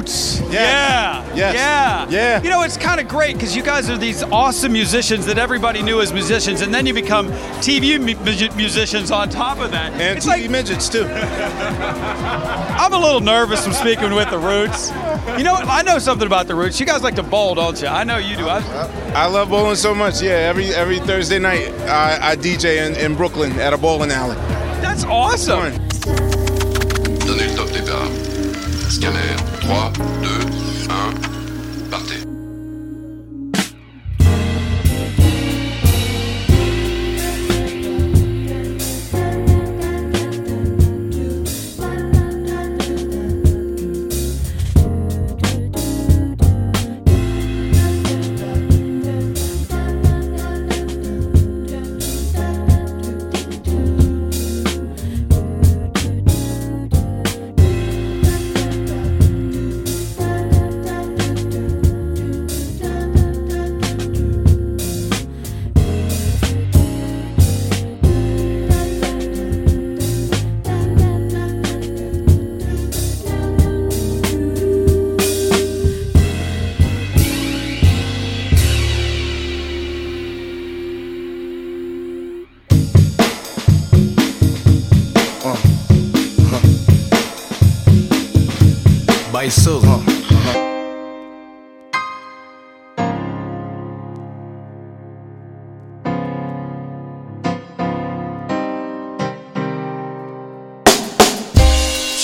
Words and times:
Roots. 0.00 0.40
Yeah. 0.50 1.34
Yes. 1.34 1.54
Yeah. 1.54 2.08
Yeah. 2.08 2.42
You 2.42 2.48
know, 2.48 2.62
it's 2.62 2.78
kind 2.78 3.00
of 3.00 3.06
great 3.06 3.34
because 3.34 3.54
you 3.54 3.62
guys 3.62 3.90
are 3.90 3.98
these 3.98 4.22
awesome 4.22 4.72
musicians 4.72 5.26
that 5.26 5.36
everybody 5.36 5.82
knew 5.82 6.00
as 6.00 6.10
musicians, 6.12 6.62
and 6.62 6.72
then 6.72 6.86
you 6.86 6.94
become 6.94 7.28
TV 7.60 7.98
mu- 7.98 8.14
mu- 8.24 8.56
musicians 8.56 9.10
on 9.10 9.28
top 9.28 9.58
of 9.58 9.70
that. 9.72 9.92
And 9.92 10.16
it's 10.16 10.26
TV 10.26 10.28
like 10.42 10.50
midgets 10.50 10.88
too. 10.88 11.04
I'm 12.80 12.94
a 12.94 12.98
little 12.98 13.20
nervous 13.20 13.62
from 13.62 13.74
speaking 13.74 14.14
with 14.14 14.30
the 14.30 14.38
Roots. 14.38 14.88
You 15.36 15.44
know, 15.44 15.54
I 15.54 15.82
know 15.82 15.98
something 15.98 16.26
about 16.26 16.46
the 16.46 16.54
Roots. 16.54 16.80
You 16.80 16.86
guys 16.86 17.02
like 17.02 17.16
to 17.16 17.22
bowl, 17.22 17.54
don't 17.54 17.80
you? 17.80 17.88
I 17.88 18.04
know 18.04 18.16
you 18.16 18.36
do. 18.36 18.48
I, 18.48 18.60
I 19.14 19.26
love 19.26 19.50
bowling 19.50 19.76
so 19.76 19.94
much. 19.94 20.22
Yeah, 20.22 20.30
every 20.30 20.74
every 20.74 20.98
Thursday 21.00 21.38
night 21.38 21.68
I, 21.82 22.30
I 22.30 22.36
DJ 22.36 22.86
in, 22.86 22.96
in 22.96 23.16
Brooklyn 23.16 23.52
at 23.60 23.74
a 23.74 23.78
bowling 23.78 24.10
alley. 24.10 24.36
that's 24.80 25.04
awesome. 25.04 25.74
Donnez 27.26 27.50
le 27.50 27.54
top 27.54 27.68
départ. 27.68 28.30
Scanner 28.90 29.59
3, 29.70 29.92
2, 29.92 30.00
1, 30.00 30.69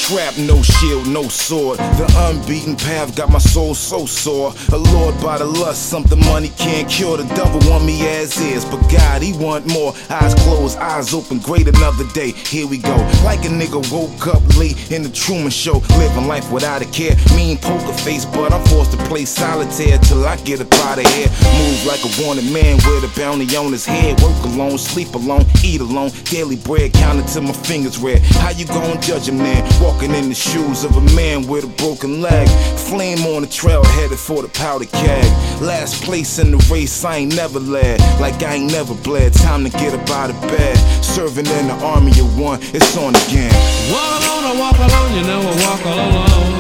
Trap, 0.07 0.39
no 0.39 0.63
shield, 0.63 1.09
no 1.09 1.25
sword. 1.25 1.79
The 1.79 2.07
unbeaten 2.31 2.77
path 2.77 3.17
got 3.17 3.29
my 3.29 3.41
soul 3.41 3.75
so 3.75 4.07
sore. 4.07 4.55
Allured 4.73 5.21
by 5.21 5.39
the 5.39 5.45
lust, 5.45 5.91
something 5.91 6.21
money 6.21 6.51
can't 6.51 6.89
cure. 6.89 7.17
The 7.17 7.25
devil 7.35 7.59
want 7.69 7.85
me 7.85 8.07
as 8.07 8.41
is, 8.41 8.65
but 8.65 8.81
God, 8.89 9.21
he 9.21 9.33
want 9.33 9.67
more. 9.67 9.95
Eyes 10.09 10.33
closed, 10.45 10.79
eyes 10.79 11.13
open, 11.13 11.41
great 11.41 11.67
another 11.67 12.07
day. 12.15 12.31
Here 12.31 12.69
we 12.69 12.79
go. 12.79 12.95
Like 13.25 13.45
a 13.47 13.49
nigga 13.49 13.83
woke 13.91 14.29
up 14.29 14.47
late 14.57 14.93
in 14.93 15.03
the 15.03 15.09
Truman 15.09 15.51
Show, 15.51 15.83
living 15.99 16.29
life 16.29 16.53
without 16.53 16.83
a 16.83 16.87
care. 16.87 17.17
Mean 17.35 17.59
poker 17.59 17.93
face, 17.93 18.25
but 18.25 18.53
I'm 18.53 18.65
forced 18.67 18.93
to 18.93 18.99
play 19.09 19.25
solitaire 19.25 19.99
till 19.99 20.25
I 20.25 20.37
get 20.37 20.61
up 20.61 20.73
out 20.87 21.01
of 21.01 21.07
here. 21.15 21.27
Move 21.59 21.85
like 21.85 22.05
a 22.07 22.23
wanted 22.23 22.47
man 22.53 22.77
with 22.77 23.03
a 23.03 23.13
bounty 23.19 23.57
on 23.57 23.73
his 23.73 23.85
head. 23.85 24.23
Work 24.23 24.39
alone, 24.45 24.79
sleep 24.79 25.17
alone, 25.17 25.47
eat 25.65 25.81
alone. 25.81 26.13
Daily 26.31 26.55
bread 26.55 26.93
counted 26.93 27.27
till 27.27 27.43
my 27.43 27.53
fingers 27.53 27.99
red. 27.99 28.23
How 28.39 28.51
you 28.51 28.67
gon' 28.67 29.03
judge 29.03 29.27
him 29.27 29.39
then? 29.39 29.67
Walking 29.97 30.15
in 30.15 30.29
the 30.29 30.35
shoes 30.35 30.85
of 30.85 30.95
a 30.99 31.01
man 31.17 31.47
with 31.47 31.65
a 31.65 31.69
broken 31.69 32.21
leg. 32.21 32.47
Flame 32.77 33.25
on 33.33 33.41
the 33.41 33.49
trail 33.49 33.83
headed 33.83 34.19
for 34.19 34.43
the 34.43 34.49
powder 34.49 34.85
keg. 34.85 35.25
Last 35.63 36.05
place 36.05 36.39
in 36.39 36.51
the 36.51 36.59
race, 36.71 37.03
I 37.03 37.17
ain't 37.17 37.35
never 37.35 37.59
led. 37.59 37.99
Like 38.21 38.43
I 38.43 38.57
ain't 38.57 38.71
never 38.71 38.93
bled. 38.93 39.33
Time 39.33 39.65
to 39.65 39.71
get 39.71 39.95
up 39.95 40.11
out 40.11 40.29
of 40.29 40.39
bed. 40.53 40.77
Serving 41.03 41.47
in 41.47 41.69
the 41.69 41.79
army 41.81 42.11
of 42.21 42.39
one, 42.39 42.61
it's 42.77 42.95
on 42.99 43.17
again. 43.17 43.49
Walk 43.89 44.21
alone, 44.21 44.45
I 44.45 44.55
walk 44.61 44.77
alone, 44.77 45.13
you 45.17 45.25
know 45.25 45.41
I 45.41 45.55
walk 45.65 45.87
all 45.89 46.13
alone. 46.13 46.53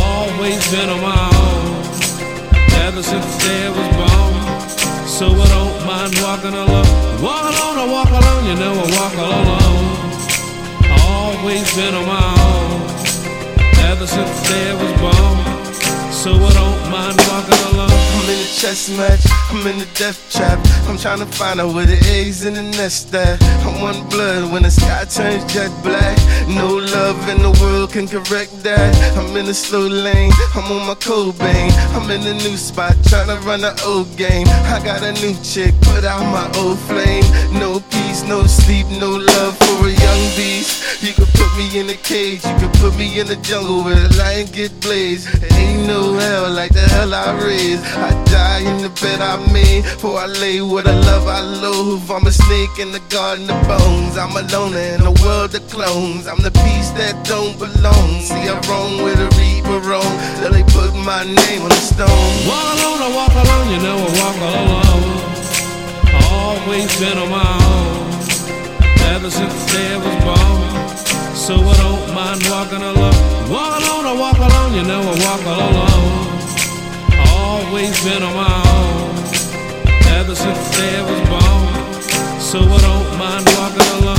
Always 0.00 0.64
been 0.72 0.88
on 0.88 1.02
my 1.04 1.28
own, 1.44 1.76
ever 2.88 3.02
since 3.02 3.26
the 3.36 3.44
day 3.44 3.66
I 3.66 3.70
was 3.76 3.88
born. 4.00 5.06
So 5.06 5.26
I 5.28 5.46
don't 5.52 5.76
mind 5.84 6.16
walking 6.24 6.56
alone. 6.56 6.88
Walk 7.20 7.52
alone, 7.52 7.76
I 7.76 7.86
walk 7.92 8.08
alone, 8.08 8.44
you 8.48 8.56
know 8.56 8.72
I 8.72 8.86
walk 8.96 9.12
all 9.18 9.44
alone. 9.44 9.93
Always 11.24 11.74
been 11.74 11.94
on 11.94 12.06
my 12.06 12.20
own, 12.50 12.82
ever 13.90 14.06
since 14.06 14.30
the 14.40 14.48
day 14.48 14.70
I 14.70 14.74
was 14.82 14.92
born. 15.00 15.64
So 16.12 16.32
I 16.32 16.52
don't 16.52 16.90
mind 16.90 17.16
walking 17.28 17.60
alone. 17.72 17.90
I'm 17.90 18.28
in 18.28 18.40
a 18.40 18.48
chess 18.60 18.90
match, 18.96 19.24
I'm 19.50 19.66
in 19.66 19.78
the 19.78 19.88
death 19.94 20.20
trap. 20.30 20.58
I'm 20.86 20.98
trying 20.98 21.20
to 21.20 21.26
find 21.26 21.60
out 21.60 21.74
where 21.74 21.86
the 21.86 21.98
eggs 22.16 22.44
in 22.44 22.54
the 22.54 22.62
nest 22.62 23.14
at. 23.14 23.42
I'm 23.64 23.80
one 23.80 24.06
blood 24.10 24.52
when 24.52 24.64
the 24.64 24.70
sky 24.70 25.04
turns 25.04 25.44
jet 25.52 25.72
black. 25.82 26.16
No 26.46 26.76
love 26.76 27.28
in 27.28 27.40
the 27.40 27.52
world 27.60 27.92
can 27.92 28.06
correct 28.06 28.62
that. 28.62 28.94
I'm 29.16 29.34
in 29.36 29.46
the 29.46 29.54
slow 29.54 29.86
lane, 29.86 30.32
I'm 30.54 30.70
on 30.72 30.86
my 30.86 30.94
Cobain. 30.94 31.72
I'm 31.96 32.10
in 32.10 32.20
a 32.20 32.34
new 32.44 32.56
spot, 32.56 32.96
trying 33.08 33.28
to 33.28 33.38
run 33.48 33.62
the 33.62 33.72
old 33.84 34.14
game. 34.16 34.46
I 34.48 34.80
got 34.84 35.02
a 35.02 35.12
new 35.24 35.34
chick, 35.42 35.72
put 35.80 36.04
out 36.04 36.24
my 36.36 36.46
old 36.60 36.78
flame. 36.80 37.24
No 37.52 37.80
peace, 37.80 38.03
no 38.22 38.46
sleep, 38.46 38.86
no 39.00 39.10
love 39.10 39.58
for 39.58 39.88
a 39.88 39.90
young 39.90 40.22
beast. 40.36 41.02
You 41.02 41.12
can 41.12 41.26
put 41.34 41.50
me 41.58 41.66
in 41.78 41.90
a 41.90 41.94
cage, 41.94 42.44
you 42.44 42.54
can 42.62 42.70
put 42.78 42.96
me 42.96 43.18
in 43.18 43.26
the 43.26 43.36
jungle 43.36 43.82
where 43.82 43.96
the 43.96 44.16
lion 44.16 44.46
get 44.52 44.70
blazed. 44.80 45.26
Ain't 45.52 45.86
no 45.86 46.14
hell 46.14 46.50
like 46.50 46.72
the 46.72 46.86
hell 46.94 47.12
I 47.12 47.32
raised. 47.42 47.84
I 47.84 48.10
die 48.24 48.60
in 48.70 48.82
the 48.82 48.90
bed 49.00 49.20
I 49.20 49.36
made, 49.52 49.84
for 49.84 50.18
I 50.18 50.26
lay 50.26 50.60
with 50.60 50.86
a 50.86 50.94
love 51.10 51.26
I 51.26 51.40
loathe. 51.40 52.10
I'm 52.10 52.26
a 52.26 52.32
snake 52.32 52.78
in 52.78 52.92
the 52.92 53.02
garden 53.10 53.50
of 53.50 53.60
bones. 53.66 54.16
I'm 54.16 54.36
a 54.36 54.42
loner 54.52 54.78
in 54.78 55.02
a 55.02 55.12
world 55.24 55.54
of 55.54 55.66
clones. 55.68 56.26
I'm 56.26 56.42
the 56.42 56.52
beast 56.62 56.94
that 56.96 57.14
don't 57.26 57.58
belong. 57.58 58.20
See, 58.20 58.46
I'm 58.46 58.62
wrong 58.70 59.02
with 59.02 59.18
a 59.18 59.28
reaper 59.40 59.80
wrong. 59.88 60.12
Till 60.38 60.52
they 60.52 60.62
put 60.70 60.94
my 60.94 61.24
name 61.24 61.62
on 61.62 61.68
the 61.68 61.82
stone. 61.82 62.32
Walk 62.46 62.78
alone, 62.78 63.00
I 63.02 63.10
walk 63.18 63.34
alone, 63.34 63.68
you 63.74 63.80
know 63.82 63.98
I 63.98 64.10
walk 64.22 64.38
alone. 64.38 65.34
Always 66.34 66.88
been 66.98 67.18
on 67.18 67.30
my 67.30 67.44
own, 67.44 67.93
ever 69.14 69.30
since 69.30 69.54
I 69.70 69.96
was 70.04 70.16
born. 70.26 71.36
So 71.36 71.54
I 71.54 71.74
don't 71.84 72.14
mind 72.14 72.42
walking 72.50 72.82
alone. 72.82 73.14
Walk 73.48 73.72
alone, 73.80 74.06
I 74.10 74.14
walk 74.18 74.38
alone, 74.38 74.74
you 74.74 74.82
know 74.82 75.02
I 75.02 75.14
walk 75.26 75.42
all 75.52 75.60
alone. 75.70 76.26
Always 77.30 77.94
been 78.02 78.22
on 78.24 78.34
my 78.34 78.54
own, 78.74 79.14
ever 80.18 80.34
since 80.34 80.64
I 80.78 80.96
was 81.08 81.20
born. 81.30 82.40
So 82.40 82.58
I 82.58 82.78
don't 82.88 83.18
mind 83.18 83.44
walking 83.56 83.88
alone. 83.98 84.13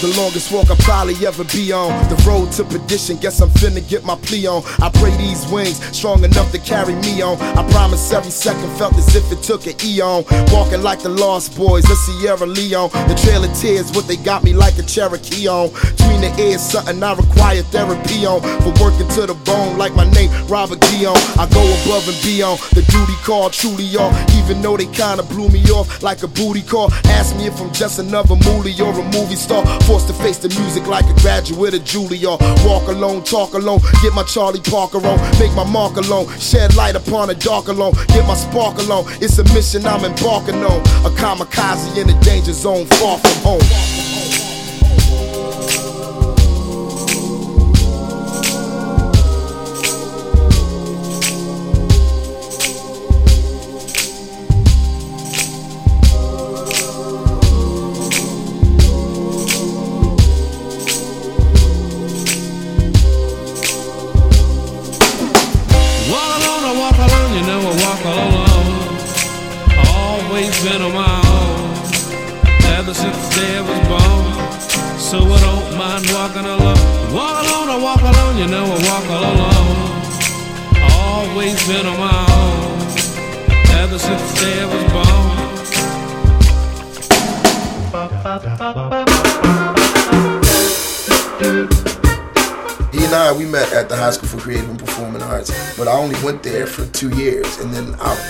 The 0.00 0.08
Longest 0.16 0.50
walk 0.50 0.70
I'll 0.70 0.76
probably 0.76 1.14
ever 1.26 1.44
be 1.44 1.72
on. 1.72 1.92
The 2.08 2.16
road 2.26 2.50
to 2.52 2.64
perdition, 2.64 3.18
guess 3.18 3.42
I'm 3.42 3.50
finna 3.50 3.86
get 3.86 4.02
my 4.02 4.16
plea 4.16 4.46
on. 4.46 4.62
I 4.80 4.88
pray 4.88 5.14
these 5.18 5.46
wings 5.52 5.76
strong 5.94 6.24
enough 6.24 6.50
to 6.52 6.58
carry 6.58 6.94
me 6.94 7.20
on. 7.20 7.36
I 7.38 7.68
promise 7.70 8.10
every 8.10 8.30
second 8.30 8.70
felt 8.78 8.96
as 8.96 9.14
if 9.14 9.30
it 9.30 9.42
took 9.42 9.66
an 9.66 9.74
eon. 9.84 10.24
Walking 10.48 10.82
like 10.82 11.02
the 11.02 11.10
Lost 11.10 11.54
Boys, 11.54 11.84
the 11.84 11.94
Sierra 11.96 12.46
Leone. 12.46 12.88
The 13.08 13.20
Trail 13.22 13.44
of 13.44 13.52
Tears, 13.52 13.92
what 13.92 14.08
they 14.08 14.16
got 14.16 14.42
me 14.42 14.54
like 14.54 14.78
a 14.78 14.82
Cherokee 14.84 15.46
on. 15.46 15.68
Between 15.68 16.22
the 16.22 16.32
ears, 16.40 16.62
something 16.62 17.02
I 17.02 17.12
require 17.12 17.60
therapy 17.64 18.24
on. 18.24 18.40
For 18.64 18.72
working 18.82 19.08
to 19.20 19.26
the 19.26 19.36
bone, 19.44 19.76
like 19.76 19.94
my 19.94 20.08
name, 20.12 20.30
Robert 20.48 20.80
Dion. 20.80 21.16
I 21.36 21.44
go 21.52 21.60
above 21.84 22.08
and 22.08 22.16
beyond. 22.24 22.58
The 22.72 22.80
duty 22.88 23.16
call 23.22 23.50
truly 23.50 23.94
all. 23.98 24.14
Even 24.40 24.62
though 24.62 24.78
they 24.78 24.86
kinda 24.86 25.24
blew 25.24 25.50
me 25.50 25.60
off 25.68 26.02
like 26.02 26.22
a 26.22 26.28
booty 26.28 26.62
call. 26.62 26.90
Ask 27.20 27.36
me 27.36 27.48
if 27.48 27.60
I'm 27.60 27.70
just 27.72 27.98
another 27.98 28.36
moolie 28.36 28.80
or 28.80 28.98
a 28.98 29.04
movie 29.12 29.36
star. 29.36 29.60
Forced 29.90 30.06
to 30.06 30.14
face 30.14 30.38
the 30.38 30.48
music 30.60 30.86
like 30.86 31.04
a 31.06 31.20
graduate 31.20 31.74
of 31.74 31.82
Juilliard. 31.82 32.38
Walk 32.64 32.86
alone, 32.86 33.24
talk 33.24 33.54
alone, 33.54 33.80
get 34.04 34.14
my 34.14 34.22
Charlie 34.22 34.60
Parker 34.60 35.04
on. 35.04 35.18
Make 35.40 35.52
my 35.56 35.64
mark 35.64 35.96
alone, 35.96 36.28
shed 36.38 36.76
light 36.76 36.94
upon 36.94 37.28
a 37.30 37.34
dark 37.34 37.66
alone. 37.66 37.94
Get 38.06 38.24
my 38.24 38.36
spark 38.36 38.78
alone. 38.78 39.06
It's 39.20 39.38
a 39.38 39.44
mission 39.52 39.84
I'm 39.86 40.04
embarking 40.04 40.62
on. 40.62 40.80
A 41.04 41.10
kamikaze 41.18 41.98
in 41.98 42.06
the 42.06 42.14
danger 42.22 42.52
zone, 42.52 42.86
far 42.86 43.18
from 43.18 43.42
home. 43.42 44.09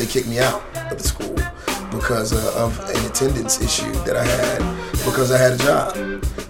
They 0.01 0.07
kicked 0.07 0.29
me 0.29 0.39
out 0.39 0.63
of 0.91 0.97
the 0.97 1.05
school 1.05 1.35
because 1.91 2.33
of 2.57 2.79
an 2.89 3.05
attendance 3.05 3.61
issue 3.61 3.93
that 4.05 4.17
I 4.17 4.25
had 4.25 4.59
because 5.05 5.31
I 5.31 5.37
had 5.37 5.53
a 5.53 5.59
job. 5.59 5.95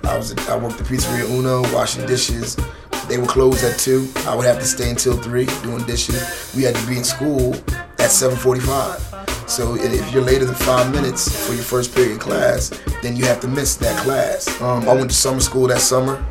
I 0.05 0.17
was 0.17 0.32
I 0.49 0.56
worked 0.56 0.81
at 0.81 0.87
Pizzeria 0.87 1.29
Uno, 1.29 1.62
washing 1.75 2.06
dishes. 2.06 2.56
They 3.08 3.19
were 3.19 3.26
closed 3.26 3.64
at 3.64 3.76
two. 3.76 4.08
I 4.19 4.37
would 4.37 4.47
have 4.47 4.61
to 4.61 4.64
stay 4.64 4.88
until 4.88 5.17
three 5.17 5.47
doing 5.64 5.85
dishes. 5.85 6.52
We 6.55 6.62
had 6.62 6.76
to 6.76 6.87
be 6.87 6.97
in 6.97 7.02
school 7.02 7.55
at 7.99 8.12
7:45. 8.12 9.50
So 9.50 9.75
if 9.75 10.12
you're 10.12 10.23
later 10.23 10.44
than 10.44 10.55
five 10.55 10.93
minutes 10.93 11.29
for 11.44 11.55
your 11.55 11.64
first 11.64 11.93
period 11.93 12.20
class, 12.20 12.70
then 13.02 13.17
you 13.17 13.25
have 13.25 13.41
to 13.41 13.49
miss 13.49 13.75
that 13.76 13.99
class. 14.05 14.49
Um, 14.61 14.88
I 14.88 14.94
went 14.94 15.11
to 15.11 15.17
summer 15.17 15.41
school 15.41 15.67
that 15.67 15.81
summer. 15.81 16.25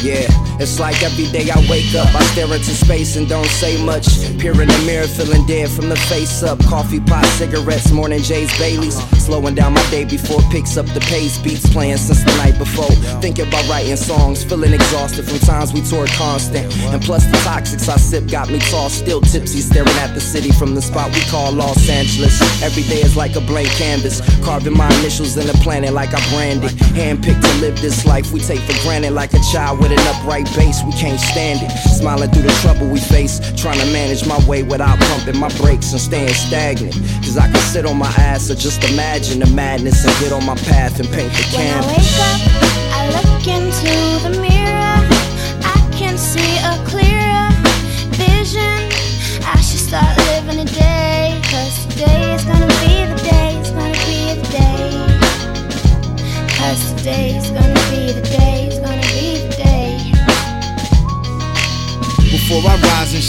Yeah, 0.00 0.28
it's 0.60 0.78
like 0.78 1.02
every 1.02 1.26
day 1.26 1.50
I 1.50 1.58
wake 1.68 1.92
up, 1.94 2.14
I 2.14 2.22
stare 2.32 2.46
into 2.46 2.70
space 2.70 3.16
and 3.16 3.28
don't 3.28 3.44
say 3.46 3.82
much. 3.84 4.06
Peer 4.38 4.52
in 4.62 4.68
the 4.68 4.82
mirror, 4.86 5.08
feeling 5.08 5.44
dead 5.46 5.68
from 5.68 5.88
the 5.88 5.96
face 5.96 6.42
up. 6.44 6.58
Coffee 6.66 7.00
pot, 7.00 7.26
cigarettes, 7.38 7.90
morning 7.90 8.22
J's, 8.22 8.56
Baileys. 8.56 9.17
Slowing 9.28 9.54
down 9.54 9.74
my 9.74 9.90
day 9.90 10.06
before 10.06 10.40
picks 10.50 10.78
up 10.78 10.86
the 10.86 11.00
pace. 11.00 11.36
Beats 11.36 11.68
playing 11.68 11.98
since 11.98 12.24
the 12.24 12.34
night 12.38 12.56
before. 12.56 12.88
Thinking 13.20 13.46
about 13.46 13.68
writing 13.68 13.94
songs, 13.94 14.42
feeling 14.42 14.72
exhausted 14.72 15.28
from 15.28 15.38
times 15.40 15.70
we 15.70 15.82
toured 15.82 16.08
constant. 16.16 16.64
And 16.88 17.02
plus 17.02 17.26
the 17.26 17.36
toxics 17.44 17.90
I 17.90 17.98
sip 17.98 18.26
got 18.26 18.48
me 18.48 18.58
tossed, 18.58 19.00
still 19.00 19.20
tipsy, 19.20 19.60
staring 19.60 19.98
at 20.00 20.14
the 20.14 20.20
city 20.22 20.50
from 20.50 20.74
the 20.74 20.80
spot 20.80 21.12
we 21.12 21.20
call 21.28 21.52
Los 21.52 21.90
Angeles. 21.90 22.40
Every 22.62 22.84
day 22.84 23.02
is 23.02 23.18
like 23.18 23.36
a 23.36 23.42
blank 23.42 23.68
canvas, 23.76 24.22
carving 24.42 24.72
my 24.72 24.88
initials 25.00 25.36
in 25.36 25.46
the 25.46 25.58
planet 25.60 25.92
like 25.92 26.14
I 26.14 26.24
branded. 26.32 26.70
Handpicked 26.96 27.42
to 27.42 27.60
live 27.60 27.78
this 27.82 28.06
life 28.06 28.32
we 28.32 28.40
take 28.40 28.60
for 28.60 28.82
granted 28.82 29.10
like 29.10 29.34
a 29.34 29.40
child 29.52 29.80
with 29.80 29.92
an 29.92 30.00
upright 30.08 30.48
bass. 30.56 30.82
We 30.86 30.92
can't 30.92 31.20
stand 31.20 31.60
it. 31.60 31.70
Smiling 32.00 32.30
through 32.30 32.48
the 32.48 32.56
trouble 32.64 32.88
we 32.88 32.98
face, 32.98 33.40
trying 33.60 33.78
to 33.78 33.92
manage 33.92 34.26
my 34.26 34.40
way 34.48 34.62
without 34.62 34.98
pumping 34.98 35.36
my 35.36 35.52
brakes 35.60 35.92
and 35.92 36.00
staying 36.00 36.32
stagnant. 36.32 36.94
Cause 37.20 37.36
I 37.36 37.44
can 37.52 37.60
sit 37.68 37.84
on 37.84 37.98
my 37.98 38.08
ass 38.16 38.50
or 38.50 38.54
just 38.54 38.82
imagine 38.84 39.17
the 39.26 39.50
madness 39.52 40.04
and 40.04 40.16
get 40.20 40.32
on 40.32 40.46
my 40.46 40.54
path 40.54 41.00
and 41.00 41.08
paint 41.10 41.32
the 41.32 41.42
canvas. 41.50 42.57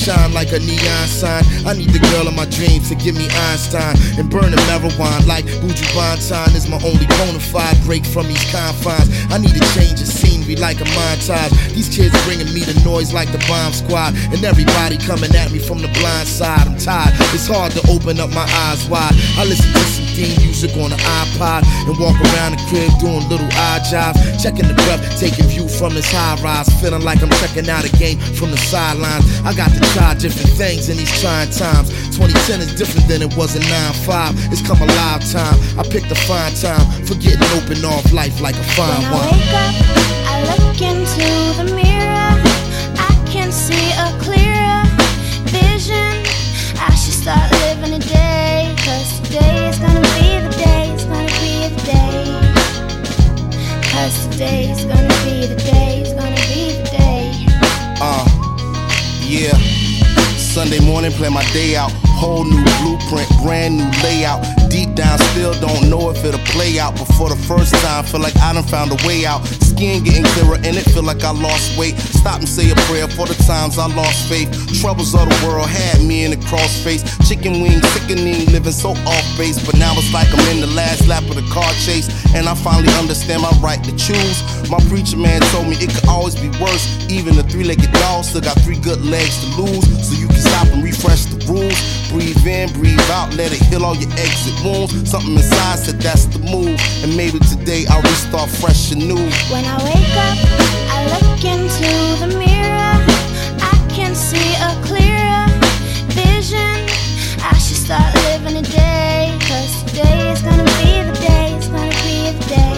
Shine 0.09 0.33
like 0.33 0.51
a 0.51 0.59
neon 0.59 1.07
sign, 1.07 1.43
I 1.65 1.73
need 1.73 1.89
the 1.89 2.01
girl 2.11 2.27
of 2.27 2.33
my 2.33 2.45
dreams 2.45 2.89
to 2.89 2.95
give 2.95 3.15
me 3.15 3.27
Einstein 3.49 3.93
and 4.17 4.29
burn 4.29 4.49
the 4.49 4.57
marijuana 4.69 5.25
like 5.27 5.45
Buju 5.61 5.85
Banton 5.93 6.55
is 6.55 6.67
my 6.67 6.81
only 6.81 7.05
bona 7.17 7.39
fide 7.39 7.77
break 7.85 8.05
from 8.05 8.27
these 8.27 8.43
confines. 8.51 9.09
I 9.29 9.37
need 9.37 9.55
a 9.55 9.65
change 9.77 10.01
of 10.01 10.09
like 10.55 10.81
a 10.81 10.87
montage. 10.95 11.51
These 11.73 11.89
kids 11.89 12.15
bringing 12.25 12.51
me 12.53 12.61
the 12.61 12.79
noise 12.85 13.13
like 13.13 13.31
the 13.31 13.41
bomb 13.47 13.73
squad, 13.73 14.15
and 14.33 14.43
everybody 14.43 14.97
coming 14.97 15.33
at 15.35 15.51
me 15.51 15.59
from 15.59 15.81
the 15.81 15.89
blind 15.99 16.27
side. 16.27 16.67
I'm 16.67 16.77
tired. 16.77 17.13
It's 17.35 17.47
hard 17.47 17.71
to 17.73 17.81
open 17.89 18.19
up 18.19 18.29
my 18.31 18.47
eyes 18.67 18.87
wide. 18.89 19.13
I 19.37 19.45
listen 19.45 19.71
to 19.73 19.83
some 19.89 20.09
D 20.15 20.35
music 20.43 20.75
on 20.77 20.89
the 20.89 20.99
iPod 20.99 21.63
and 21.87 21.95
walk 21.99 22.17
around 22.33 22.57
the 22.57 22.61
crib 22.67 22.91
doing 22.99 23.23
little 23.29 23.49
odd 23.69 23.83
jobs, 23.85 24.19
checking 24.41 24.67
the 24.67 24.75
breath, 24.85 25.01
taking 25.19 25.45
view 25.47 25.67
from 25.67 25.93
this 25.93 26.11
high 26.11 26.35
rise, 26.43 26.67
feeling 26.81 27.03
like 27.03 27.21
I'm 27.21 27.31
checking 27.39 27.69
out 27.69 27.85
a 27.85 27.91
game 27.97 28.19
from 28.35 28.51
the 28.51 28.57
sidelines. 28.57 29.25
I 29.45 29.53
got 29.55 29.71
to 29.71 29.81
try 29.93 30.15
different 30.15 30.51
things 30.57 30.89
in 30.89 30.97
these 30.97 31.13
trying 31.21 31.51
times. 31.51 31.89
2010 32.15 32.61
is 32.61 32.75
different 32.75 33.07
than 33.07 33.21
it 33.21 33.31
was 33.37 33.55
in 33.55 33.63
9-5. 33.63 34.51
It's 34.51 34.65
come 34.65 34.81
alive 34.81 35.23
time. 35.31 35.57
I 35.79 35.83
picked 35.87 36.11
a 36.11 36.19
fine 36.27 36.53
time 36.55 36.83
for 37.05 37.15
getting 37.15 37.47
open 37.55 37.83
off 37.85 38.11
life 38.11 38.41
like 38.41 38.55
a 38.55 38.63
fine 38.75 39.03
When 39.07 39.13
I 39.13 39.31
wake 39.31 39.53
up, 39.55 39.73
I 40.27 40.38
into 40.81 41.27
the 41.57 41.73
mirror. 41.75 42.31
I 42.95 43.13
can 43.27 43.51
see 43.51 43.91
a 43.99 44.15
clearer 44.17 44.83
vision. 45.51 46.23
I 46.79 46.95
should 46.95 47.15
start 47.15 47.51
living 47.63 47.93
a 47.95 47.99
day. 47.99 48.73
Cause 48.77 49.19
today 49.19 49.67
is 49.67 49.77
gonna 49.79 49.99
be 49.99 50.39
the 50.39 50.55
day. 50.57 50.91
It's 50.93 51.03
gonna 51.03 51.27
be 51.43 51.67
the 51.67 51.81
day. 51.83 52.23
Cause 53.91 54.27
today 54.27 54.71
is 54.71 54.85
gonna 54.85 55.15
be 55.25 55.47
the 55.47 55.57
day. 55.57 55.99
It's 55.99 56.13
gonna 56.13 56.35
be 56.47 56.77
the 56.79 56.89
day. 56.95 57.45
Uh, 57.99 58.25
yeah. 59.27 59.57
Sunday 60.37 60.79
morning, 60.79 61.11
plan 61.11 61.33
my 61.33 61.43
day 61.51 61.75
out. 61.75 61.91
Whole 62.19 62.45
new 62.45 62.63
blueprint, 62.79 63.29
brand 63.43 63.77
new 63.77 63.89
layout. 64.01 64.45
Deep 64.69 64.88
down, 64.99 65.17
still 65.31 65.53
don't 65.63 65.89
know 65.89 66.11
if 66.11 66.19
it'll 66.25 66.43
play 66.51 66.77
out. 66.77 66.91
But 66.99 67.07
for 67.15 67.29
the 67.29 67.39
first 67.47 67.73
time, 67.79 68.03
feel 68.03 68.19
like 68.19 68.35
I 68.43 68.51
done 68.51 68.67
found 68.67 68.91
a 68.91 68.99
way 69.07 69.25
out. 69.25 69.47
Skin 69.63 70.03
getting 70.03 70.27
clearer, 70.35 70.59
and 70.59 70.75
it 70.75 70.83
feel 70.91 71.03
like 71.03 71.23
I 71.23 71.31
lost 71.31 71.77
weight. 71.79 71.95
Stop 71.97 72.39
and 72.43 72.49
say 72.49 72.69
a 72.69 72.75
prayer 72.91 73.07
for 73.07 73.25
the 73.25 73.35
times 73.47 73.79
I 73.79 73.87
lost 73.87 74.27
faith. 74.27 74.51
Troubles 74.81 75.15
of 75.15 75.31
the 75.31 75.37
world 75.47 75.69
had 75.69 76.03
me 76.03 76.25
in 76.25 76.33
a 76.33 76.41
crossface. 76.51 77.07
Chicken 77.27 77.63
wing, 77.63 77.79
sickening, 77.95 78.51
living 78.51 78.75
so 78.75 78.91
off 79.07 79.27
base. 79.39 79.57
But 79.65 79.79
now 79.79 79.95
it's 79.95 80.11
like 80.11 80.27
I'm 80.35 80.43
in 80.51 80.59
the 80.59 80.71
last 80.75 81.07
lap 81.07 81.23
of 81.31 81.35
the 81.39 81.47
car 81.47 81.71
chase. 81.79 82.11
And 82.35 82.47
I 82.47 82.53
finally 82.55 82.91
understand 82.99 83.41
my 83.41 83.53
right 83.63 83.81
to 83.87 83.95
choose. 83.95 84.43
My 84.69 84.79
preacher 84.91 85.17
man 85.17 85.39
told 85.55 85.71
me 85.71 85.79
it 85.79 85.89
could 85.95 86.07
always 86.09 86.35
be 86.35 86.51
worse. 86.59 86.83
Even 87.09 87.39
a 87.39 87.43
three 87.43 87.63
legged 87.63 87.91
dog 87.93 88.25
still 88.25 88.41
got 88.41 88.59
three 88.61 88.79
good 88.79 88.99
legs 89.05 89.39
to 89.41 89.47
lose. 89.63 89.87
So 90.03 90.19
you 90.19 90.27
can 90.27 90.43
stop 90.43 90.67
and 90.75 90.83
refresh 90.83 91.25
the 91.31 91.39
rules. 91.47 91.79
Breathe 92.11 92.45
in, 92.45 92.73
breathe 92.73 92.99
out, 93.13 93.33
let 93.35 93.53
it 93.53 93.61
heal 93.69 93.85
all 93.85 93.95
your 93.95 94.11
exit 94.17 94.57
wounds. 94.65 94.88
Something 94.89 95.35
inside 95.35 95.79
said 95.79 95.99
that's 96.01 96.25
the 96.25 96.39
move. 96.39 96.79
And 97.03 97.15
maybe 97.15 97.39
today 97.39 97.85
I'll 97.89 98.01
restart 98.01 98.49
fresh 98.49 98.91
and 98.91 99.07
new. 99.07 99.21
When 99.53 99.65
I 99.65 99.77
wake 99.85 100.15
up, 100.17 100.37
I 100.89 101.05
look 101.13 101.43
into 101.45 101.91
the 102.21 102.29
mirror. 102.37 102.93
I 103.61 103.75
can 103.89 104.15
see 104.15 104.53
a 104.57 104.71
clearer 104.85 105.45
vision. 106.13 106.85
I 107.41 107.53
should 107.57 107.77
start 107.77 108.13
living 108.29 108.57
a 108.57 108.61
day. 108.61 109.37
Cause 109.47 109.83
today 109.85 110.31
is 110.31 110.41
gonna 110.41 110.63
be 110.81 111.01
the 111.09 111.13
day, 111.21 111.53
it's 111.57 111.67
gonna 111.67 111.89
be 112.05 112.31
the 112.37 112.45
day. 112.47 112.69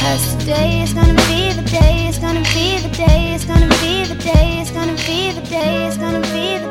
Cause 0.00 0.36
today 0.36 0.82
is 0.82 0.92
gonna 0.92 1.14
be 1.26 1.52
the 1.52 1.66
day, 1.68 2.06
it's 2.08 2.18
gonna 2.18 2.42
be 2.54 2.78
the 2.78 2.90
day, 2.94 3.34
it's 3.34 3.44
gonna 3.44 3.68
be 3.82 4.04
the 4.04 4.14
day, 4.22 4.60
it's 4.60 4.70
gonna 4.70 4.94
be 5.06 5.32
the 5.32 5.42
day, 5.48 5.86
it's 5.88 5.96
gonna 5.96 6.20
be 6.20 6.58
the 6.58 6.58
day, 6.58 6.63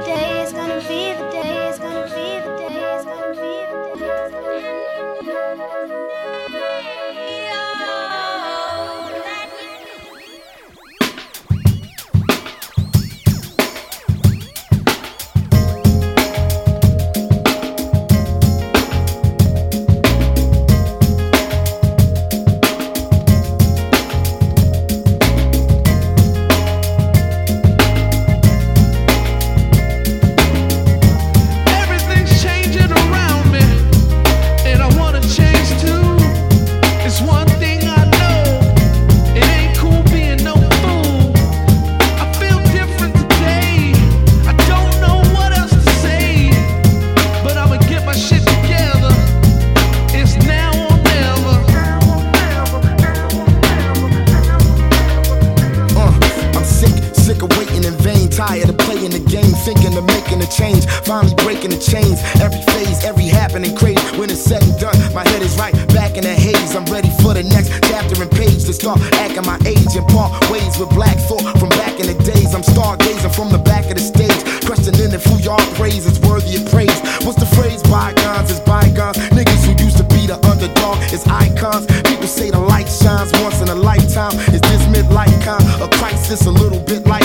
Tired 58.44 58.68
of 58.68 58.78
playing 58.84 59.16
the 59.16 59.24
game, 59.24 59.56
thinking 59.64 59.96
of 59.96 60.04
making 60.04 60.44
a 60.44 60.50
change. 60.52 60.84
Finally 61.08 61.32
breaking 61.48 61.72
the 61.72 61.80
chains. 61.80 62.20
Every 62.44 62.60
phase, 62.76 63.00
every 63.08 63.32
happening 63.32 63.72
craze. 63.72 64.04
When 64.20 64.28
it's 64.28 64.44
said 64.44 64.60
and 64.68 64.76
done, 64.84 65.00
my 65.16 65.24
head 65.32 65.40
is 65.40 65.56
right 65.56 65.72
back 65.96 66.20
in 66.20 66.28
the 66.28 66.36
haze. 66.36 66.76
I'm 66.76 66.84
ready 66.92 67.08
for 67.24 67.32
the 67.32 67.48
next 67.48 67.72
chapter 67.88 68.20
and 68.20 68.28
page 68.36 68.68
to 68.68 68.74
start 68.76 69.00
acting 69.24 69.48
my 69.48 69.56
age 69.64 69.96
and 69.96 70.04
part 70.12 70.36
ways 70.52 70.76
with 70.76 70.92
Black 70.92 71.16
Thought 71.24 71.56
from 71.56 71.72
back 71.80 72.04
in 72.04 72.12
the 72.12 72.20
days. 72.28 72.52
I'm 72.52 72.68
stargazing 72.68 73.32
from 73.32 73.48
the 73.48 73.64
back 73.64 73.88
of 73.88 73.96
the 73.96 74.04
stage, 74.04 74.36
questioning 74.68 75.16
if 75.16 75.24
who 75.24 75.40
y'all 75.40 75.64
praise 75.80 76.04
is 76.04 76.20
worthy 76.20 76.60
of 76.60 76.68
praise. 76.68 77.00
What's 77.24 77.40
the 77.40 77.48
phrase? 77.56 77.80
Bygones 77.88 78.52
is 78.52 78.60
bygones. 78.68 79.24
Niggas 79.32 79.64
who 79.64 79.72
used 79.80 80.04
to 80.04 80.08
be 80.12 80.28
the 80.28 80.36
underdog 80.52 81.00
is 81.16 81.24
icons. 81.32 81.88
People 82.04 82.28
say 82.28 82.52
the 82.52 82.60
light 82.60 82.92
shines 82.92 83.32
once 83.40 83.64
in 83.64 83.72
a 83.72 83.76
lifetime. 83.80 84.36
Is 84.52 84.60
this 84.68 84.84
midlife 84.92 85.32
kind 85.48 85.64
of 85.80 85.88
crisis 85.96 86.44
a 86.46 86.52
little 86.52 86.84
bit 86.84 87.08
like? 87.08 87.24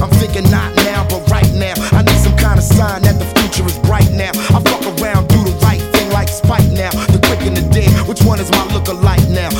I'm 0.00 0.10
thinking 0.16 0.50
not 0.50 0.74
now, 0.76 1.06
but 1.08 1.28
right 1.30 1.50
now. 1.52 1.74
I 1.92 2.02
need 2.02 2.16
some 2.16 2.36
kind 2.36 2.58
of 2.58 2.64
sign 2.64 3.02
that 3.02 3.18
the 3.18 3.28
future 3.40 3.66
is 3.66 3.78
bright 3.78 4.10
now. 4.12 4.32
I 4.56 4.58
fuck 4.64 4.84
around, 4.96 5.28
do 5.28 5.44
the 5.44 5.52
right 5.62 5.80
thing 5.92 6.10
like 6.10 6.28
Spike 6.28 6.68
now. 6.72 6.90
The 7.12 7.20
quick 7.20 7.42
and 7.44 7.56
the 7.56 7.62
dead, 7.68 7.90
which 8.08 8.22
one 8.22 8.40
is 8.40 8.50
my 8.50 8.64
look-alike 8.72 9.28
now? 9.28 9.50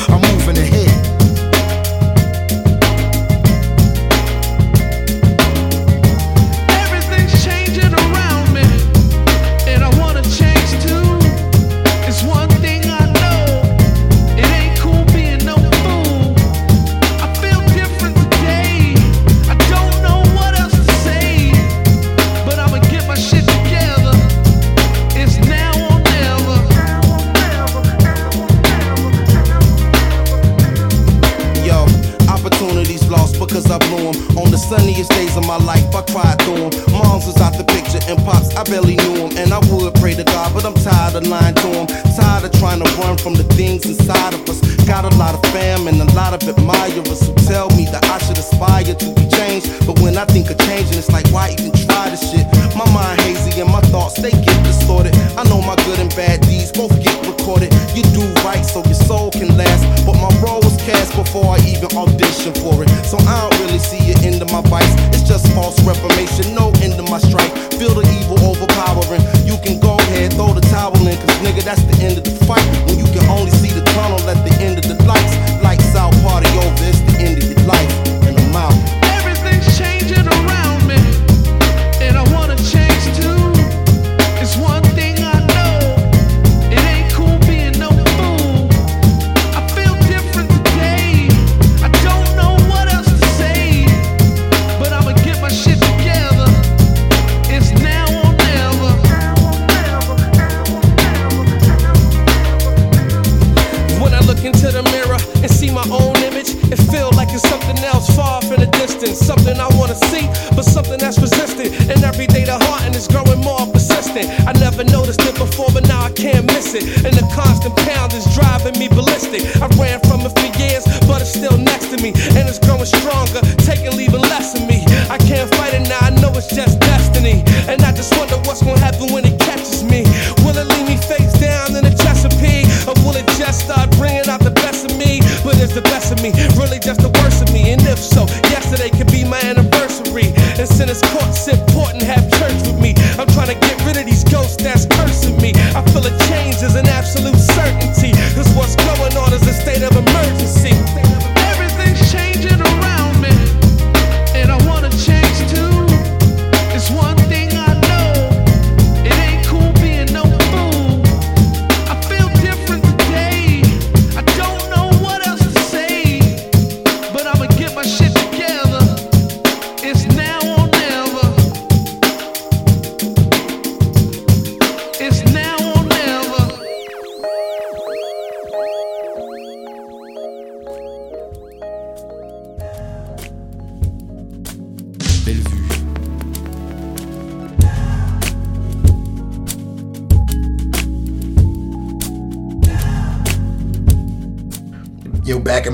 Before 61.31 61.55
I 61.55 61.59
even 61.63 61.87
audition 61.95 62.51
for 62.59 62.83
it. 62.83 62.89
So 63.07 63.15
I 63.23 63.47
don't 63.47 63.55
really 63.63 63.79
see 63.79 64.11
it 64.11 64.19
end 64.23 64.41
of 64.41 64.51
my 64.51 64.59
vice. 64.67 64.91
It's 65.15 65.23
just 65.23 65.47
false 65.55 65.79
reformation, 65.87 66.53
no 66.53 66.75
end 66.83 66.99
of 66.99 67.09
my 67.09 67.19
strife. 67.19 67.51
Feel 67.79 67.95
the 67.95 68.03
evil 68.19 68.35
overpowering. 68.43 69.23
You 69.47 69.55
can 69.63 69.79
go 69.79 69.95
ahead, 69.95 70.33
throw 70.33 70.51
the 70.51 70.59
towel 70.67 70.91
in, 71.07 71.15
cause 71.15 71.39
nigga, 71.39 71.63
that's 71.63 71.83
the 71.87 71.95
end 72.03 72.17
of 72.17 72.25
the 72.25 72.30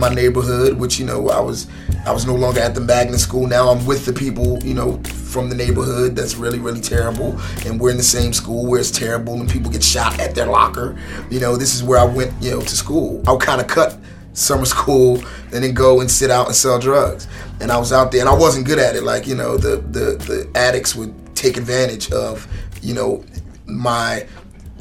my 0.07 0.15
neighborhood, 0.15 0.77
which 0.77 0.99
you 0.99 1.05
know, 1.05 1.29
I 1.29 1.39
was 1.39 1.67
I 2.05 2.11
was 2.11 2.25
no 2.25 2.35
longer 2.35 2.59
at 2.59 2.73
the 2.73 2.81
magnet 2.81 3.19
school. 3.19 3.47
Now 3.47 3.69
I'm 3.69 3.85
with 3.85 4.05
the 4.05 4.13
people, 4.13 4.59
you 4.63 4.73
know, 4.73 4.97
from 5.03 5.49
the 5.49 5.55
neighborhood 5.55 6.15
that's 6.15 6.35
really, 6.35 6.59
really 6.59 6.81
terrible. 6.81 7.39
And 7.65 7.79
we're 7.79 7.91
in 7.91 7.97
the 7.97 8.03
same 8.03 8.33
school 8.33 8.65
where 8.65 8.79
it's 8.79 8.91
terrible 8.91 9.39
and 9.39 9.49
people 9.49 9.71
get 9.71 9.83
shot 9.83 10.19
at 10.19 10.35
their 10.35 10.47
locker. 10.47 10.97
You 11.29 11.39
know, 11.39 11.57
this 11.57 11.75
is 11.75 11.83
where 11.83 11.99
I 11.99 12.05
went, 12.05 12.31
you 12.41 12.51
know, 12.51 12.61
to 12.61 12.75
school. 12.75 13.21
I 13.27 13.33
would 13.33 13.41
kind 13.41 13.61
of 13.61 13.67
cut 13.67 13.97
summer 14.33 14.65
school 14.75 15.17
and 15.51 15.63
then 15.63 15.73
go 15.73 16.01
and 16.01 16.09
sit 16.09 16.31
out 16.31 16.47
and 16.47 16.55
sell 16.55 16.79
drugs. 16.79 17.27
And 17.59 17.71
I 17.71 17.77
was 17.77 17.91
out 17.91 18.11
there 18.11 18.21
and 18.21 18.29
I 18.29 18.35
wasn't 18.35 18.65
good 18.65 18.79
at 18.79 18.95
it. 18.95 19.03
Like, 19.03 19.27
you 19.27 19.35
know, 19.35 19.57
the 19.57 19.77
the, 19.77 20.15
the 20.15 20.49
addicts 20.55 20.95
would 20.95 21.13
take 21.35 21.57
advantage 21.57 22.11
of, 22.11 22.47
you 22.81 22.93
know, 22.93 23.23
my 23.65 24.25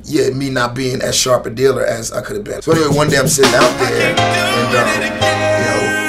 yeah, 0.06 0.30
me 0.30 0.50
not 0.50 0.74
being 0.74 1.02
as 1.02 1.16
sharp 1.16 1.46
a 1.46 1.50
dealer 1.50 1.84
as 1.84 2.12
I 2.12 2.20
could 2.22 2.36
have 2.36 2.44
been. 2.44 2.62
So 2.62 2.72
anyway, 2.72 2.94
one 2.96 3.10
day 3.10 3.18
I'm 3.18 3.26
sitting 3.28 3.52
out 3.54 3.78
there 3.80 4.14
and 4.14 4.18
um, 4.20 4.72
you 4.72 5.66
know, 5.66 6.02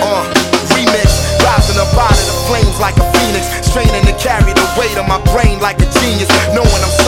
Uh, 0.00 0.24
remix, 0.74 1.10
rising 1.42 1.76
up 1.76 1.92
out 1.98 2.10
of 2.10 2.26
the 2.26 2.32
flames 2.46 2.78
like 2.80 2.96
a 2.96 3.06
phoenix, 3.18 3.44
straining 3.66 4.04
to 4.06 4.12
carry 4.18 4.52
the 4.52 4.66
weight 4.78 4.96
of 4.96 5.06
my 5.06 5.20
brain 5.32 5.58
like 5.60 5.76
a 5.78 5.90
genius. 6.00 6.28
Knowing 6.54 6.66
I'm 6.66 6.90
sowing 6.90 7.07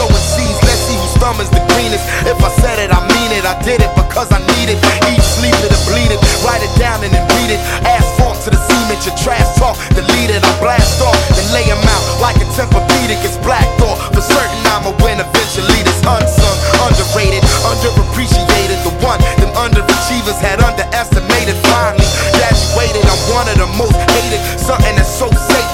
is 1.39 1.49
the 1.53 1.63
greenest. 1.71 2.03
If 2.27 2.39
I 2.41 2.49
said 2.59 2.81
it, 2.81 2.91
I 2.91 2.99
mean 3.07 3.31
it. 3.31 3.45
I 3.45 3.55
did 3.63 3.79
it 3.79 3.91
because 3.95 4.27
I 4.31 4.39
need 4.57 4.73
it. 4.73 4.79
Eat, 5.13 5.23
sleep 5.23 5.55
it, 5.61 5.71
and 5.71 5.83
bleed 5.87 6.11
it. 6.11 6.19
Write 6.43 6.63
it 6.65 6.73
down 6.75 7.03
and 7.05 7.13
then 7.13 7.23
read 7.37 7.53
it. 7.53 7.61
Asphalt 7.85 8.41
to 8.43 8.49
the 8.49 8.59
cement, 8.67 8.99
your 9.05 9.15
trash 9.21 9.45
talk, 9.55 9.77
delete 9.93 10.33
it. 10.33 10.41
I 10.41 10.51
blast 10.59 10.99
off 10.99 11.15
and 11.37 11.47
lay 11.53 11.63
'em 11.69 11.79
out 11.85 12.03
like 12.19 12.37
a 12.41 12.47
Tempur-Pedic. 12.57 13.21
It's 13.23 13.37
Black 13.45 13.65
Thought. 13.79 13.97
For 14.13 14.21
certain, 14.21 14.59
I'ma 14.73 14.91
win 15.05 15.21
eventually. 15.21 15.79
This 15.85 16.01
unsung, 16.03 16.57
underrated, 16.83 17.43
underappreciated. 17.69 18.79
The 18.83 18.93
one 19.05 19.19
them 19.39 19.53
underachievers 19.55 20.39
had 20.41 20.59
underestimated. 20.59 21.55
Finally 21.69 22.07
graduated. 22.35 23.05
I'm 23.05 23.21
one 23.31 23.47
of 23.47 23.57
the 23.57 23.69
most 23.77 23.95
hated. 24.11 24.41
Something 24.59 24.95
that's 24.95 25.11
so 25.11 25.29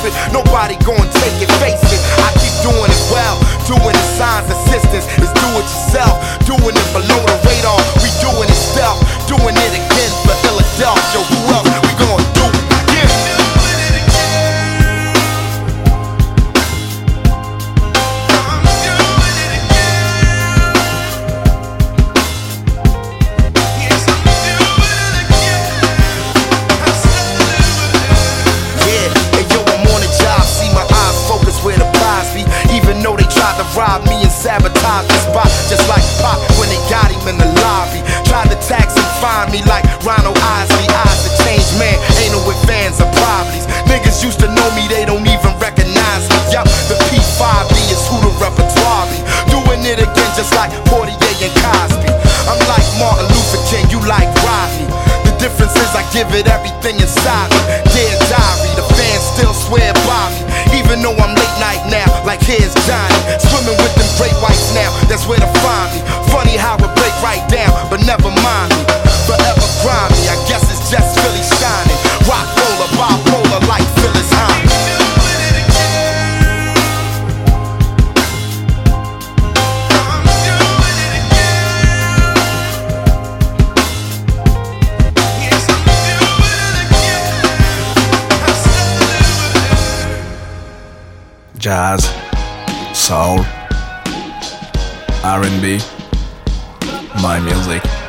sacred. 0.07 0.33
Nobody 0.33 0.75
gon' 0.83 1.07
take 1.11 1.41
it. 1.41 1.51
Face 1.59 1.81
it. 1.91 2.01
I 2.23 2.31
keep 2.39 2.53
doing 2.63 2.91
it 2.91 3.03
well. 3.11 3.39
Doing 3.67 3.95
it 3.95 4.07
signs 4.15 4.49
assistance. 4.49 5.05
It's 5.19 5.33
do 5.33 5.47
it 5.59 5.67
yourself. 5.67 6.15
Doing 6.45 6.75
it 6.75 6.87
below 6.93 7.21
the 7.27 7.37
radar. 7.43 7.79
We 8.01 8.09
doing 8.23 8.49
it 8.49 8.59
stealth. 8.59 9.01
Doing 9.27 9.55
it 9.55 9.73
again 9.75 10.11
for 10.23 10.35
Philadelphia. 10.43 11.21
Who 11.23 11.37
else 11.53 11.69
we 11.83 11.91
gon' 11.99 12.06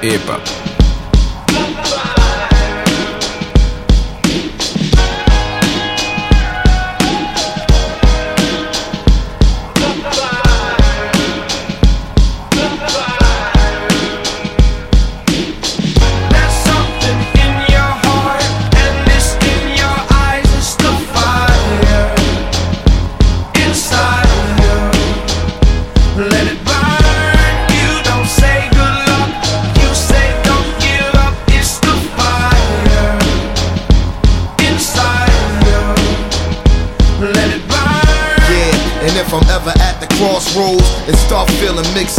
music, 0.01 0.68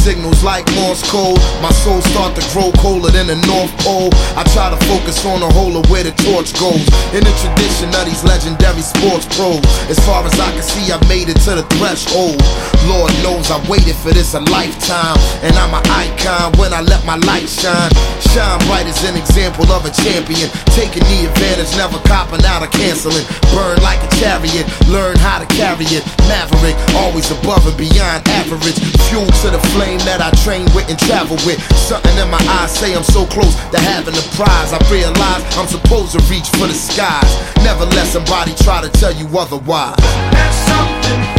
signals 0.10 0.44
like 0.44 0.66
Morse 1.00 1.12
code, 1.12 1.40
my 1.62 1.72
soul 1.72 2.02
start 2.02 2.36
to 2.36 2.44
grow 2.52 2.72
colder 2.82 3.12
than 3.12 3.28
the 3.28 3.36
North 3.48 3.72
Pole. 3.80 4.10
I 4.36 4.44
try 4.52 4.70
to 4.70 4.80
focus 4.88 5.24
on 5.26 5.40
the 5.40 5.48
whole 5.48 5.78
of 5.78 5.90
where 5.90 6.04
the 6.04 6.12
torch 6.28 6.52
goes. 6.60 6.84
In 7.16 7.24
the 7.24 7.34
tradition 7.40 7.88
of 7.96 8.04
these 8.06 8.24
legendary 8.24 8.82
sports 8.82 9.26
pros, 9.38 9.64
as 9.88 10.00
far 10.06 10.26
as 10.26 10.34
I 10.40 10.52
can 10.52 10.64
see, 10.64 10.92
I 10.92 11.00
made 11.08 11.30
it 11.30 11.40
to 11.48 11.56
the 11.56 11.64
threshold. 11.78 12.42
Lord 12.88 13.12
knows 13.24 13.52
I 13.52 13.62
waited 13.70 13.96
for 13.96 14.12
this 14.12 14.34
a 14.34 14.42
lifetime, 14.52 15.16
and 15.44 15.56
I'm 15.56 15.74
an 15.74 15.86
icon 15.88 16.58
when 16.60 16.74
I 16.74 16.82
let 16.82 17.06
my 17.06 17.16
light 17.28 17.48
shine. 17.48 17.92
Shine 18.34 18.60
bright 18.68 18.88
as 18.88 19.04
an 19.08 19.16
example 19.16 19.72
of 19.72 19.86
a 19.86 19.92
champion, 19.92 20.50
taking 20.76 21.04
the 21.08 21.30
advantage, 21.32 21.72
never 21.78 22.00
copping 22.10 22.44
out 22.44 22.66
or 22.66 22.72
canceling. 22.76 23.26
Burn 23.56 23.80
like 23.82 24.02
a 24.04 24.10
chariot, 24.20 24.66
learn 24.90 25.16
how 25.24 25.40
to 25.40 25.48
carry 25.56 25.86
it. 25.96 26.04
Maverick, 26.28 26.76
always 27.00 27.30
above 27.32 27.66
and 27.66 27.78
beyond 27.78 28.28
average. 28.28 28.78
Fuel 29.10 29.26
to 29.26 29.48
the 29.50 29.62
flame 29.74 30.00
that 30.04 30.22
I 30.22 30.30
train 30.44 30.66
with 30.76 30.89
and 30.90 30.98
travel 30.98 31.38
with. 31.46 31.62
Something 31.78 32.18
in 32.18 32.30
my 32.30 32.42
eyes 32.60 32.72
say 32.72 32.96
I'm 32.96 33.04
so 33.04 33.26
close 33.28 33.54
to 33.72 33.80
having 33.80 34.14
the 34.14 34.26
prize. 34.36 34.74
I 34.74 34.80
realize 34.92 35.42
I'm 35.56 35.68
supposed 35.68 36.12
to 36.18 36.22
reach 36.28 36.50
for 36.58 36.68
the 36.68 36.74
skies. 36.74 37.32
Never 37.64 37.86
let 37.86 38.08
somebody 38.08 38.54
try 38.56 38.82
to 38.82 38.90
tell 38.90 39.14
you 39.14 39.26
otherwise. 39.38 39.96
There's 40.34 40.56
something 40.68 41.39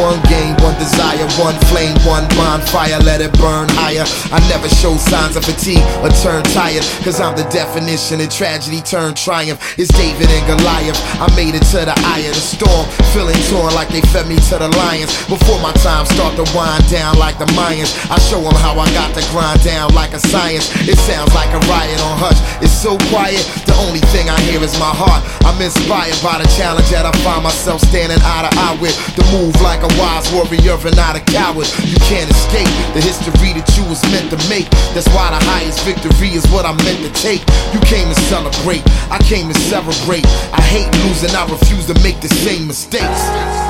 One 0.00 0.18
game, 0.22 0.39
desire, 0.80 1.28
one 1.36 1.54
flame, 1.68 1.92
one 2.08 2.24
bonfire, 2.40 2.96
let 3.04 3.20
it 3.20 3.30
burn 3.36 3.68
higher. 3.76 4.08
I 4.32 4.40
never 4.48 4.66
show 4.80 4.96
signs 4.96 5.36
of 5.36 5.44
fatigue 5.44 5.84
or 6.00 6.08
turn 6.24 6.40
tired, 6.56 6.82
cause 7.04 7.20
I'm 7.20 7.36
the 7.36 7.44
definition 7.52 8.24
of 8.24 8.32
tragedy 8.32 8.80
turned 8.80 9.20
triumph. 9.20 9.60
It's 9.76 9.92
David 9.92 10.32
and 10.32 10.44
Goliath. 10.48 10.96
I 11.20 11.28
made 11.36 11.52
it 11.52 11.68
to 11.76 11.84
the 11.84 11.92
eye 12.08 12.24
of 12.24 12.32
the 12.32 12.40
storm, 12.40 12.88
feeling 13.12 13.36
torn 13.52 13.76
like 13.76 13.92
they 13.92 14.00
fed 14.08 14.24
me 14.24 14.40
to 14.48 14.56
the 14.56 14.72
lions. 14.80 15.12
Before 15.28 15.60
my 15.60 15.76
time 15.84 16.08
start 16.08 16.40
to 16.40 16.48
wind 16.56 16.88
down 16.88 17.20
like 17.20 17.36
the 17.36 17.46
Mayans, 17.52 17.92
I 18.08 18.16
show 18.32 18.40
them 18.40 18.56
how 18.64 18.80
I 18.80 18.88
got 18.96 19.12
to 19.20 19.22
grind 19.28 19.60
down 19.60 19.92
like 19.92 20.16
a 20.16 20.20
science. 20.32 20.72
It 20.88 20.96
sounds 20.96 21.36
like 21.36 21.52
a 21.52 21.60
riot 21.68 22.00
on 22.08 22.16
hush. 22.16 22.40
It's 22.64 22.72
so 22.72 22.96
quiet, 23.12 23.44
the 23.68 23.76
only 23.84 24.00
thing 24.16 24.32
I 24.32 24.40
hear 24.48 24.64
is 24.64 24.72
my 24.80 24.88
heart. 24.88 25.20
I'm 25.44 25.60
inspired 25.60 26.16
by 26.24 26.40
the 26.40 26.48
challenge 26.56 26.88
that 26.88 27.04
I 27.04 27.12
find 27.20 27.44
myself 27.44 27.84
standing 27.84 28.18
eye 28.24 28.48
to 28.48 28.52
eye 28.56 28.78
with. 28.80 28.96
To 29.20 29.22
move 29.36 29.52
like 29.60 29.84
a 29.84 29.90
wise 30.00 30.24
warrior 30.32 30.69
and 30.70 30.94
not 30.94 31.16
a 31.16 31.20
coward. 31.20 31.66
You 31.82 31.98
can't 32.06 32.30
escape 32.30 32.70
the 32.94 33.02
history 33.02 33.52
that 33.58 33.66
you 33.76 33.82
was 33.90 34.02
meant 34.14 34.30
to 34.30 34.38
make. 34.48 34.70
That's 34.94 35.08
why 35.08 35.30
the 35.30 35.42
highest 35.44 35.82
victory 35.82 36.30
is 36.30 36.46
what 36.46 36.64
I'm 36.64 36.76
meant 36.86 37.02
to 37.02 37.10
take. 37.20 37.42
You 37.74 37.80
came 37.90 38.06
to 38.06 38.20
celebrate, 38.30 38.82
I 39.10 39.18
came 39.26 39.52
to 39.52 39.58
celebrate. 39.66 40.24
I 40.54 40.62
hate 40.62 40.90
losing, 41.02 41.34
I 41.34 41.42
refuse 41.50 41.86
to 41.86 41.94
make 42.02 42.20
the 42.20 42.28
same 42.28 42.68
mistakes. 42.68 43.69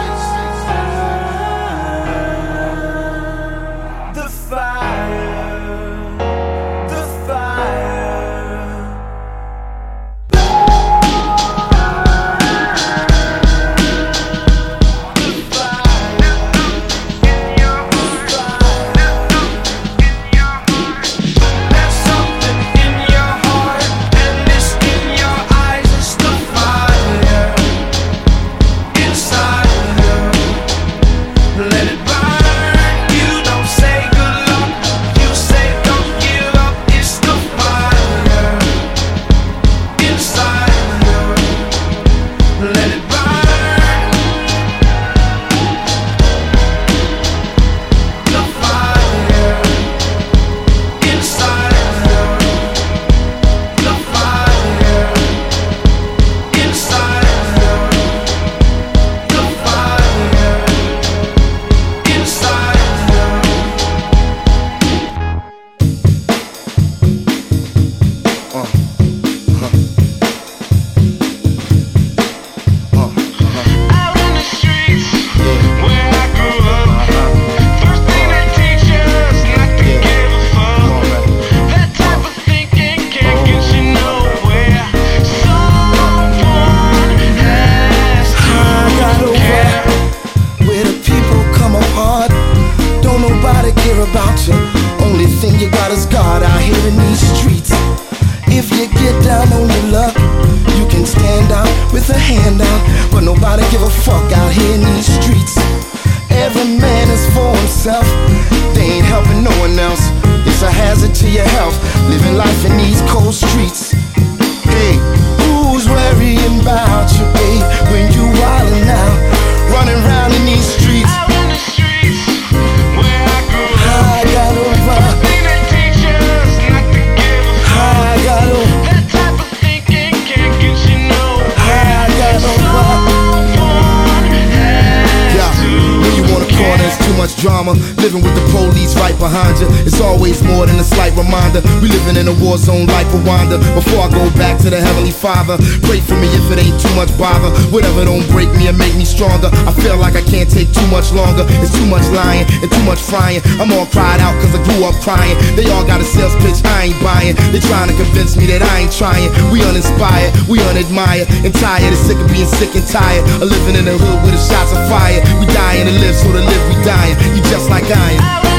In 142.21 142.29
a 142.29 142.37
war 142.37 142.61
zone 142.61 142.85
like 142.93 143.09
Rwanda. 143.09 143.57
Before 143.73 144.05
I 144.05 144.09
go 144.13 144.29
back 144.37 144.61
to 144.61 144.69
the 144.69 144.77
Heavenly 144.77 145.11
Father, 145.11 145.57
pray 145.89 146.05
for 146.05 146.15
me 146.21 146.29
if 146.37 146.45
it 146.53 146.61
ain't 146.61 146.77
too 146.77 146.93
much 146.93 147.09
bother. 147.17 147.49
Whatever 147.73 148.05
don't 148.05 148.29
break 148.29 148.53
me 148.61 148.69
and 148.69 148.77
make 148.77 148.93
me 148.95 149.09
stronger. 149.09 149.49
I 149.65 149.73
feel 149.81 149.97
like 149.97 150.15
I 150.15 150.23
can't 150.23 150.47
take 150.47 150.69
too 150.71 150.87
much 150.93 151.17
longer. 151.17 151.49
It's 151.65 151.73
too 151.73 151.89
much 151.89 152.05
lying 152.13 152.45
and 152.61 152.69
too 152.69 152.85
much 152.85 153.01
frying. 153.01 153.41
I'm 153.57 153.73
all 153.73 153.89
cried 153.89 154.21
out 154.21 154.37
cause 154.45 154.53
I 154.53 154.61
grew 154.69 154.85
up 154.85 155.01
crying. 155.01 155.33
They 155.57 155.65
all 155.73 155.83
got 155.83 156.05
a 156.05 156.07
sales 156.07 156.37
pitch 156.45 156.61
I 156.63 156.93
ain't 156.93 157.01
buying. 157.01 157.35
They 157.57 157.61
trying 157.65 157.89
to 157.89 157.97
convince 157.97 158.37
me 158.37 158.45
that 158.53 158.61
I 158.61 158.85
ain't 158.85 158.93
trying. 158.93 159.33
We 159.49 159.65
uninspired, 159.65 160.37
we 160.45 160.61
unadmired, 160.69 161.25
and 161.41 161.57
tired. 161.57 161.89
It's 161.89 162.05
sick 162.05 162.21
of 162.21 162.29
being 162.29 162.47
sick 162.47 162.77
and 162.77 162.85
tired. 162.85 163.25
Of 163.41 163.49
living 163.49 163.81
in 163.81 163.89
the 163.89 163.97
hood 163.97 164.21
with 164.29 164.37
the 164.37 164.43
shots 164.45 164.77
of 164.77 164.81
fire. 164.93 165.25
We 165.41 165.49
dying 165.49 165.89
to 165.89 165.95
live, 166.05 166.15
so 166.15 166.29
to 166.37 166.43
live 166.45 166.65
we 166.69 166.77
dying. 166.85 167.17
You 167.33 167.41
just 167.49 167.73
like 167.73 167.89
I 167.89 168.21
am. 168.21 168.50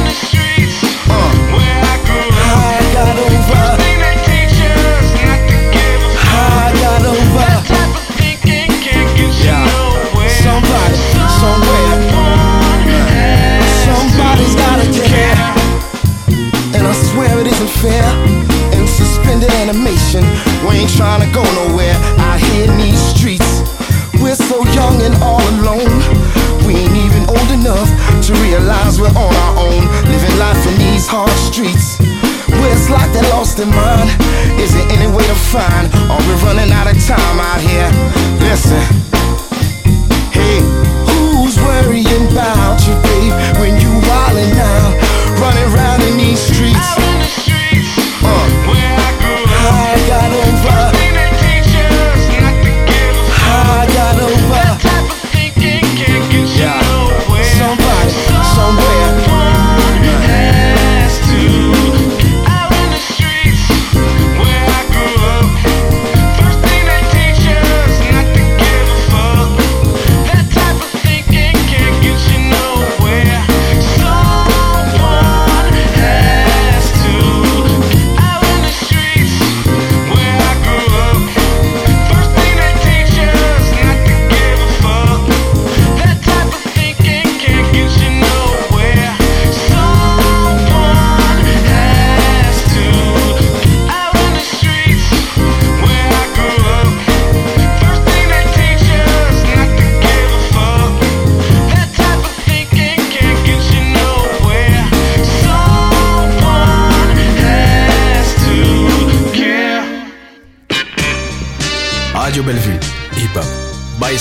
Fair. 17.80 18.04
In 18.76 18.88
suspended 18.88 19.52
animation, 19.64 20.24
we 20.68 20.84
ain't 20.84 20.92
trying 20.92 21.22
to 21.24 21.30
go 21.32 21.44
nowhere. 21.64 21.96
Out 22.28 22.40
here 22.40 22.68
in 22.68 22.78
these 22.78 23.00
streets, 23.00 23.64
we're 24.20 24.36
so 24.36 24.66
young 24.76 25.00
and 25.02 25.16
all 25.24 25.42
alone. 25.62 25.92
We 26.68 26.76
ain't 26.76 26.98
even 26.98 27.24
old 27.30 27.52
enough 27.52 27.90
to 28.28 28.32
realize 28.44 29.00
we're 29.00 29.16
on 29.16 29.34
our 29.46 29.54
own, 29.58 29.84
living 30.10 30.36
life 30.38 30.62
in 30.68 30.76
these 30.78 31.08
hard 31.08 31.32
streets. 31.38 31.98
Where 32.50 32.74
it's 32.74 32.90
like 32.90 33.12
they 33.14 33.24
lost 33.32 33.60
in 33.60 33.70
mind. 33.70 34.10
Is 34.60 34.74
there 34.74 34.88
any 34.92 35.08
way 35.08 35.26
to 35.26 35.38
find? 35.54 35.88
Are 36.12 36.22
we 36.28 36.34
running 36.46 36.72
out 36.72 36.88
of 36.88 36.98
time 37.06 37.40
out 37.40 37.62
here? 37.62 37.90
Listen. 38.44 38.82
Hey, 40.30 40.60
who's 41.08 41.58
worrying 41.58 42.28
about 42.32 42.80
you, 42.86 42.94
babe? 43.02 43.21